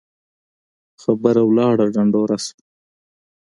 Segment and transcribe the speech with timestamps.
[1.01, 2.59] خبره لاړه ډنډوره سوه